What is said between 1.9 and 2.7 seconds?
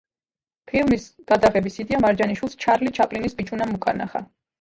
მარჯანიშვილს